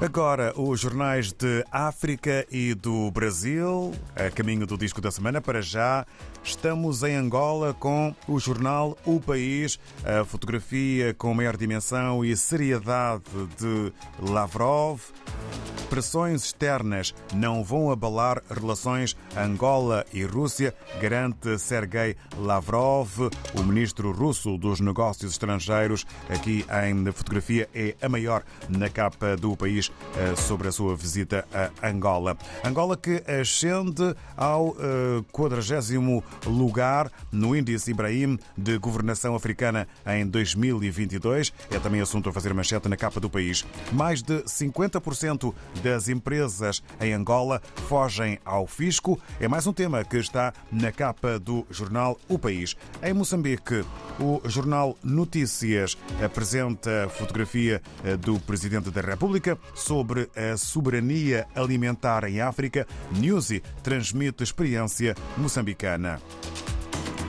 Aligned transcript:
Agora, 0.00 0.52
os 0.56 0.78
jornais 0.78 1.32
de 1.32 1.64
África 1.72 2.46
e 2.52 2.72
do 2.72 3.10
Brasil, 3.10 3.92
a 4.14 4.30
caminho 4.30 4.64
do 4.64 4.78
disco 4.78 5.00
da 5.00 5.10
semana. 5.10 5.40
Para 5.40 5.60
já, 5.60 6.06
estamos 6.44 7.02
em 7.02 7.16
Angola 7.16 7.74
com 7.74 8.14
o 8.28 8.38
jornal 8.38 8.96
O 9.04 9.18
País, 9.18 9.76
a 10.04 10.24
fotografia 10.24 11.12
com 11.14 11.34
maior 11.34 11.56
dimensão 11.56 12.24
e 12.24 12.36
seriedade 12.36 13.24
de 13.58 13.92
Lavrov. 14.20 15.00
Pressões 15.90 16.44
externas 16.44 17.14
não 17.34 17.64
vão 17.64 17.90
abalar 17.90 18.42
relações 18.50 19.16
Angola 19.34 20.04
e 20.12 20.22
Rússia, 20.22 20.74
garante 21.00 21.58
Sergei 21.58 22.14
Lavrov, 22.36 23.30
o 23.54 23.62
ministro 23.62 24.12
russo 24.12 24.58
dos 24.58 24.80
Negócios 24.80 25.32
Estrangeiros. 25.32 26.04
Aqui 26.28 26.64
em 26.86 27.10
fotografia 27.10 27.68
é 27.74 27.96
a 28.02 28.08
maior 28.08 28.44
na 28.68 28.90
capa 28.90 29.34
do 29.34 29.56
país 29.56 29.87
eh, 30.16 30.34
sobre 30.36 30.68
a 30.68 30.72
sua 30.72 30.96
visita 30.96 31.46
a 31.52 31.88
Angola. 31.88 32.36
Angola 32.64 32.96
que 32.96 33.22
ascende 33.26 34.14
ao 34.36 34.74
40 35.32 35.58
eh, 35.58 36.48
lugar 36.48 37.10
no 37.30 37.54
índice 37.54 37.90
Ibrahim 37.90 38.38
de 38.56 38.78
governação 38.78 39.34
africana 39.34 39.86
em 40.06 40.26
2022. 40.26 41.52
É 41.70 41.78
também 41.78 42.00
assunto 42.00 42.28
a 42.28 42.32
fazer 42.32 42.52
manchete 42.54 42.88
na 42.88 42.96
capa 42.96 43.20
do 43.20 43.30
país. 43.30 43.64
Mais 43.92 44.22
de 44.22 44.42
50% 44.42 45.54
das 45.82 46.08
empresas 46.08 46.82
em 47.00 47.12
Angola 47.12 47.60
fogem 47.88 48.38
ao 48.44 48.66
fisco. 48.66 49.20
É 49.40 49.48
mais 49.48 49.66
um 49.66 49.72
tema 49.72 50.04
que 50.04 50.16
está 50.16 50.52
na 50.70 50.90
capa 50.92 51.38
do 51.38 51.66
jornal 51.70 52.18
O 52.28 52.38
País. 52.38 52.76
Em 53.02 53.12
Moçambique, 53.12 53.84
o 54.20 54.40
jornal 54.48 54.96
Notícias 55.02 55.96
apresenta 56.24 57.08
fotografia 57.10 57.80
eh, 58.04 58.16
do 58.16 58.38
Presidente 58.40 58.90
da 58.90 59.00
República 59.00 59.58
sobre 59.78 60.28
a 60.36 60.56
soberania 60.56 61.46
alimentar 61.54 62.24
em 62.24 62.40
África. 62.40 62.86
Newsy 63.12 63.62
transmite 63.82 64.42
experiência 64.42 65.14
moçambicana. 65.36 66.20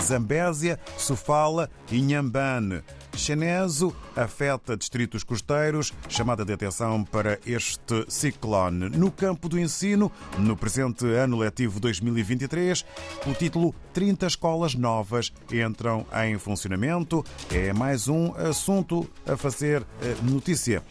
Zambésia, 0.00 0.78
Sofala 0.96 1.68
e 1.90 2.00
Nhambane. 2.00 2.82
Cheneso 3.16 3.96
afeta 4.14 4.76
distritos 4.76 5.24
costeiros, 5.24 5.92
chamada 6.08 6.44
de 6.44 6.52
atenção 6.52 7.02
para 7.02 7.38
este 7.46 8.04
ciclone. 8.08 8.90
No 8.90 9.10
campo 9.10 9.48
do 9.48 9.58
ensino, 9.58 10.12
no 10.38 10.54
presente 10.54 11.06
ano 11.06 11.38
letivo 11.38 11.80
2023, 11.80 12.84
o 13.26 13.32
título 13.32 13.74
30 13.94 14.26
escolas 14.26 14.74
novas 14.74 15.32
entram 15.50 16.06
em 16.26 16.38
funcionamento. 16.38 17.24
É 17.50 17.72
mais 17.72 18.06
um 18.06 18.34
assunto 18.34 19.08
a 19.26 19.36
fazer 19.36 19.82
eh, 20.02 20.14
notícia 20.22 20.82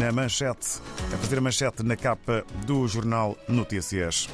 na 0.00 0.10
manchete, 0.10 0.80
a 1.12 1.16
fazer 1.16 1.40
manchete 1.40 1.82
na 1.82 1.96
capa 1.96 2.44
do 2.66 2.86
jornal 2.88 3.36
Notícias. 3.48 4.28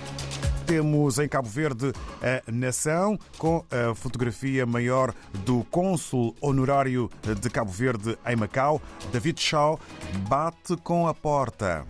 Temos 0.67 1.19
em 1.19 1.29
Cabo 1.29 1.49
Verde 1.49 1.93
a 2.23 2.51
Nação, 2.51 3.19
com 3.37 3.65
a 3.71 3.95
fotografia 3.95 4.65
maior 4.65 5.13
do 5.45 5.65
cônsul 5.65 6.35
honorário 6.41 7.11
de 7.41 7.51
Cabo 7.51 7.71
Verde 7.71 8.17
em 8.27 8.37
Macau, 8.37 8.81
David 9.13 9.41
Shaw, 9.41 9.79
bate 10.29 10.77
com 10.77 11.09
a 11.09 11.15
porta. 11.15 11.85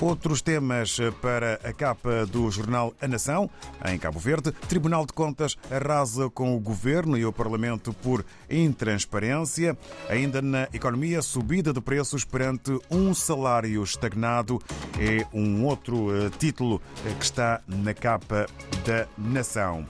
Outros 0.00 0.40
temas 0.40 0.98
para 1.20 1.60
a 1.62 1.74
capa 1.74 2.24
do 2.24 2.50
jornal 2.50 2.94
A 3.02 3.06
Nação, 3.06 3.50
em 3.86 3.98
Cabo 3.98 4.18
Verde. 4.18 4.50
Tribunal 4.50 5.04
de 5.04 5.12
Contas 5.12 5.58
arrasa 5.70 6.30
com 6.30 6.56
o 6.56 6.60
governo 6.60 7.18
e 7.18 7.26
o 7.26 7.32
Parlamento 7.32 7.92
por 7.92 8.24
intransparência. 8.48 9.76
Ainda 10.08 10.40
na 10.40 10.68
economia, 10.72 11.20
subida 11.20 11.70
de 11.70 11.82
preços 11.82 12.24
perante 12.24 12.78
um 12.90 13.12
salário 13.12 13.82
estagnado 13.82 14.58
é 14.98 15.26
um 15.34 15.66
outro 15.66 16.16
eh, 16.16 16.30
título 16.38 16.80
que 17.18 17.24
está 17.24 17.60
na 17.68 17.92
capa 17.92 18.46
da 18.86 19.06
Nação. 19.18 19.86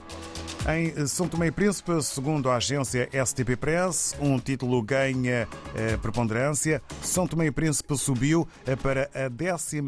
Em 0.69 1.07
São 1.07 1.27
Tomé 1.27 1.47
e 1.47 1.51
Príncipe, 1.51 2.03
segundo 2.03 2.47
a 2.47 2.57
agência 2.57 3.09
STP 3.25 3.55
Press, 3.55 4.15
um 4.19 4.37
título 4.37 4.79
ganha 4.83 5.47
eh, 5.75 5.97
preponderância. 5.97 6.83
São 7.01 7.25
Tomé 7.25 7.47
e 7.47 7.51
Príncipe 7.51 7.97
subiu 7.97 8.47
eh, 8.63 8.75
para 8.75 9.09
a 9.15 9.55
11 9.55 9.81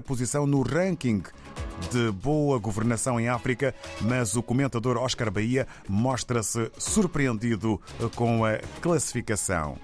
posição 0.00 0.46
no 0.46 0.62
ranking 0.62 1.22
de 1.90 2.10
boa 2.10 2.58
governação 2.58 3.20
em 3.20 3.28
África, 3.28 3.74
mas 4.00 4.34
o 4.34 4.42
comentador 4.42 4.96
Oscar 4.96 5.30
Bahia 5.30 5.68
mostra-se 5.86 6.70
surpreendido 6.78 7.78
com 8.14 8.46
a 8.46 8.58
classificação. 8.80 9.76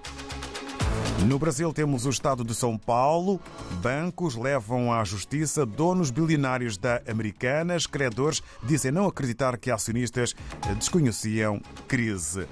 No 1.26 1.38
Brasil 1.38 1.72
temos 1.72 2.06
o 2.06 2.10
Estado 2.10 2.42
de 2.42 2.54
São 2.54 2.78
Paulo. 2.78 3.40
Bancos 3.82 4.36
levam 4.36 4.92
à 4.92 5.04
justiça 5.04 5.66
donos 5.66 6.10
bilionários 6.10 6.76
da 6.76 7.02
Americanas. 7.06 7.86
Credores 7.86 8.42
dizem 8.62 8.90
não 8.90 9.06
acreditar 9.06 9.56
que 9.58 9.70
acionistas 9.70 10.34
desconheciam 10.78 11.60
crise. 11.86 12.46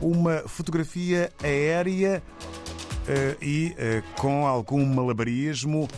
Uma 0.00 0.38
fotografia 0.46 1.32
aérea 1.42 2.22
eh, 3.06 3.36
e 3.40 3.74
eh, 3.78 4.02
com 4.16 4.46
algum 4.46 4.84
malabarismo 4.84 5.88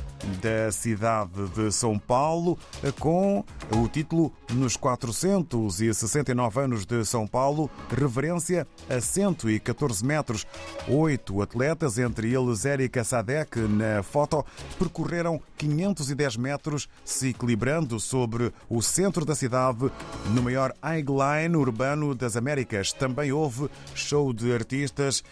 da 0.40 0.70
cidade 0.70 1.48
de 1.54 1.72
São 1.72 1.98
Paulo, 1.98 2.58
eh, 2.82 2.92
com 2.92 3.44
o 3.70 3.88
título 3.88 4.32
Nos 4.52 4.76
469 4.76 6.60
anos 6.60 6.86
de 6.86 7.04
São 7.04 7.26
Paulo, 7.26 7.70
reverência 7.90 8.66
a 8.88 9.00
114 9.00 10.04
metros. 10.04 10.46
Oito 10.88 11.40
atletas, 11.42 11.98
entre 11.98 12.32
eles 12.32 12.64
Érica 12.64 13.04
Sadek, 13.04 13.58
na 13.60 14.02
foto, 14.02 14.44
percorreram 14.78 15.40
510 15.56 16.36
metros, 16.36 16.88
se 17.04 17.28
equilibrando 17.28 17.98
sobre 18.00 18.52
o 18.68 18.82
centro 18.82 19.24
da 19.24 19.34
cidade, 19.34 19.90
no 20.34 20.42
maior 20.42 20.74
highline 20.82 21.56
urbano 21.56 22.14
das 22.14 22.36
Américas. 22.36 22.92
Também 22.92 23.32
houve 23.32 23.68
show 23.94 24.32
de 24.32 24.52
artistas, 24.52 25.22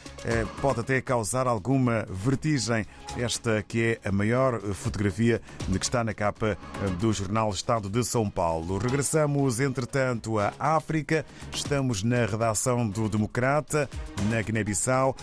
pode 0.60 0.80
até 0.80 1.00
causar 1.00 1.46
alguma 1.46 2.06
vertigem. 2.10 2.86
Esta 3.16 3.62
que 3.62 3.98
é 4.02 4.08
a 4.08 4.12
maior 4.12 4.60
fotografia 4.78 5.42
que 5.70 5.84
está 5.84 6.02
na 6.02 6.14
capa 6.14 6.56
do 6.98 7.12
jornal 7.12 7.50
Estado 7.50 7.90
de 7.90 8.04
São 8.04 8.30
Paulo. 8.30 8.78
Regressamos, 8.78 9.60
entretanto, 9.60 10.38
à 10.38 10.52
África. 10.58 11.26
Estamos 11.52 12.02
na 12.02 12.24
redação 12.24 12.88
do 12.88 13.08
Democrata, 13.08 13.88
na 14.30 14.40
Guiné-Bissau. 14.40 15.14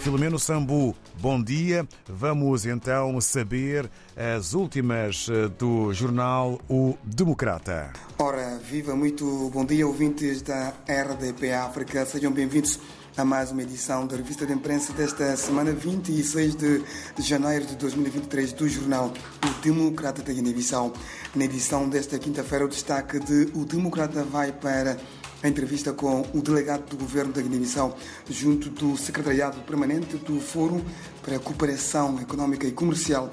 Filomeno 0.00 0.38
Sambu, 0.38 0.94
bom 1.18 1.42
dia. 1.42 1.88
Vamos 2.06 2.66
então 2.66 3.18
saber 3.20 3.90
as 4.14 4.52
últimas 4.52 5.26
do 5.58 5.92
jornal 5.94 6.60
O 6.68 6.94
Democrata. 7.02 7.90
Ora, 8.18 8.58
viva, 8.58 8.94
muito 8.94 9.50
bom 9.52 9.64
dia, 9.64 9.86
ouvintes 9.86 10.42
da 10.42 10.74
RDP 10.86 11.52
África. 11.52 12.04
Sejam 12.04 12.30
bem-vindos 12.30 12.78
a 13.16 13.24
mais 13.24 13.52
uma 13.52 13.62
edição 13.62 14.06
da 14.08 14.16
revista 14.16 14.44
de 14.44 14.52
imprensa 14.52 14.92
desta 14.92 15.36
semana 15.36 15.70
26 15.70 16.56
de 16.56 16.82
janeiro 17.18 17.64
de 17.64 17.76
2023 17.76 18.52
do 18.52 18.68
jornal 18.68 19.12
O 19.44 19.62
Democrata 19.62 20.20
da 20.20 20.32
Guiné-Bissau. 20.32 20.92
Na 21.32 21.44
edição 21.44 21.88
desta 21.88 22.18
quinta-feira, 22.18 22.64
o 22.64 22.68
destaque 22.68 23.20
de 23.20 23.52
O 23.54 23.64
Democrata 23.64 24.24
vai 24.24 24.50
para 24.50 24.96
a 25.42 25.48
entrevista 25.48 25.92
com 25.92 26.22
o 26.34 26.42
delegado 26.42 26.88
do 26.88 26.96
governo 26.96 27.32
da 27.32 27.40
Guiné-Bissau 27.40 27.96
junto 28.28 28.68
do 28.70 28.96
secretariado 28.96 29.60
permanente 29.62 30.16
do 30.16 30.40
Fórum 30.40 30.82
para 31.22 31.36
a 31.36 31.38
Cooperação 31.38 32.18
Económica 32.18 32.66
e 32.66 32.72
Comercial 32.72 33.32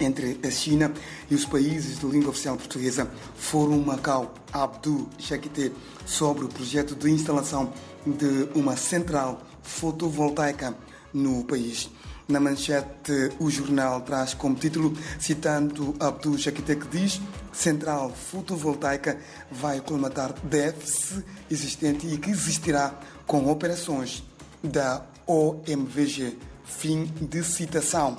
entre 0.00 0.38
a 0.44 0.50
China 0.50 0.92
e 1.30 1.34
os 1.34 1.44
países 1.44 1.98
de 1.98 2.06
língua 2.06 2.30
oficial 2.30 2.56
portuguesa, 2.56 3.10
Fórum 3.36 3.82
Macau 3.82 4.32
Abdu 4.52 5.08
Shakite, 5.18 5.72
sobre 6.06 6.44
o 6.44 6.48
projeto 6.48 6.94
de 6.94 7.10
instalação 7.10 7.72
de 8.12 8.48
uma 8.54 8.76
central 8.76 9.42
fotovoltaica 9.62 10.74
no 11.12 11.44
país. 11.44 11.90
Na 12.28 12.38
manchete, 12.38 13.32
o 13.40 13.50
jornal 13.50 14.02
traz 14.02 14.34
como 14.34 14.54
título, 14.54 14.92
citando 15.18 15.94
Abdul 15.98 16.36
Shakite, 16.36 16.76
que 16.76 16.86
diz 16.88 17.20
Central 17.52 18.10
fotovoltaica 18.10 19.18
vai 19.50 19.80
colmatar 19.80 20.34
déficit 20.42 21.24
existente 21.50 22.06
e 22.06 22.18
que 22.18 22.30
existirá 22.30 22.94
com 23.26 23.50
operações 23.50 24.22
da 24.62 25.06
OMVG. 25.26 26.36
Fim 26.64 27.04
de 27.20 27.42
citação. 27.42 28.16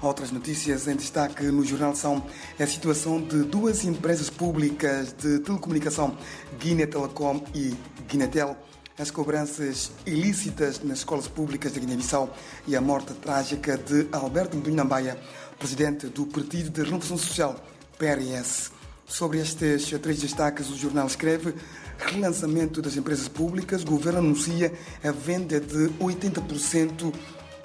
Outras 0.00 0.30
notícias 0.30 0.86
em 0.86 0.94
destaque 0.94 1.42
no 1.44 1.64
jornal 1.64 1.96
são 1.96 2.24
a 2.58 2.66
situação 2.66 3.20
de 3.20 3.42
duas 3.42 3.84
empresas 3.84 4.30
públicas 4.30 5.12
de 5.12 5.40
telecomunicação, 5.40 6.16
Guiné 6.58 6.86
Telecom 6.86 7.42
e 7.54 7.74
Guinetel, 8.08 8.56
as 9.00 9.10
cobranças 9.10 9.90
ilícitas 10.04 10.82
nas 10.84 10.98
escolas 10.98 11.26
públicas 11.26 11.72
da 11.72 11.80
Guiné-Bissau 11.80 12.36
e 12.66 12.76
a 12.76 12.80
morte 12.82 13.14
trágica 13.14 13.78
de 13.78 14.06
Alberto 14.12 14.58
Mbinambaia, 14.58 15.18
presidente 15.58 16.08
do 16.08 16.26
Partido 16.26 16.68
de 16.68 16.82
Renovação 16.82 17.16
Social, 17.16 17.56
PRS. 17.98 18.70
Sobre 19.06 19.38
estes 19.38 19.90
três 20.00 20.20
destaques, 20.20 20.68
o 20.68 20.76
jornal 20.76 21.06
escreve 21.06 21.54
relançamento 21.98 22.82
das 22.82 22.96
empresas 22.96 23.26
públicas, 23.26 23.82
o 23.82 23.86
governo 23.86 24.18
anuncia 24.18 24.72
a 25.02 25.10
venda 25.10 25.58
de 25.58 25.88
80% 25.98 27.12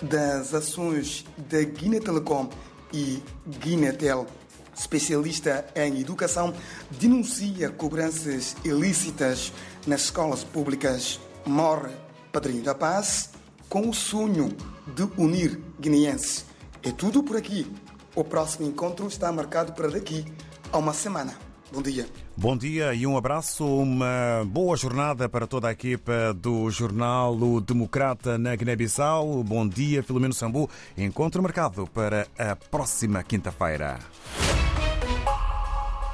das 0.01 0.53
ações 0.53 1.25
da 1.49 1.61
Guiné 1.61 1.99
Telecom 1.99 2.49
e 2.93 3.21
Guinetel, 3.59 4.25
especialista 4.75 5.65
em 5.75 5.99
educação, 6.01 6.53
denuncia 6.91 7.69
cobranças 7.69 8.55
ilícitas 8.63 9.51
nas 9.87 10.03
escolas 10.03 10.43
públicas. 10.43 11.19
Morre 11.45 11.93
padrinho 12.31 12.63
da 12.63 12.75
paz 12.75 13.29
com 13.69 13.89
o 13.89 13.93
sonho 13.93 14.49
de 14.93 15.03
unir 15.17 15.59
guineenses. 15.79 16.45
É 16.83 16.91
tudo 16.91 17.23
por 17.23 17.37
aqui. 17.37 17.65
O 18.13 18.23
próximo 18.23 18.67
encontro 18.67 19.07
está 19.07 19.31
marcado 19.31 19.73
para 19.73 19.89
daqui 19.89 20.25
a 20.71 20.77
uma 20.77 20.93
semana. 20.93 21.33
Bom 21.71 21.81
dia. 21.81 22.05
Bom 22.37 22.55
dia 22.55 22.93
e 22.93 23.07
um 23.07 23.17
abraço. 23.17 23.65
Uma 23.65 24.45
boa 24.45 24.77
jornada 24.77 25.27
para 25.27 25.47
toda 25.47 25.67
a 25.67 25.71
equipa 25.71 26.33
do 26.33 26.69
jornal 26.69 27.33
O 27.35 27.59
Democrata 27.59 28.37
na 28.37 28.55
Guiné-Bissau. 28.55 29.43
Bom 29.43 29.67
dia, 29.67 30.03
Filomeno 30.03 30.33
Sambu. 30.33 30.69
Encontro 30.97 31.41
marcado 31.41 31.87
para 31.87 32.27
a 32.37 32.55
próxima 32.55 33.23
quinta-feira. 33.23 33.99